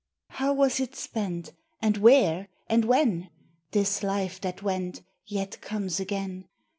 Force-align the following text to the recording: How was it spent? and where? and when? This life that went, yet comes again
How 0.29 0.51
was 0.51 0.79
it 0.79 0.95
spent? 0.95 1.53
and 1.79 1.97
where? 1.97 2.47
and 2.67 2.85
when? 2.85 3.29
This 3.69 4.01
life 4.01 4.41
that 4.41 4.63
went, 4.63 5.03
yet 5.27 5.61
comes 5.61 5.99
again 5.99 6.45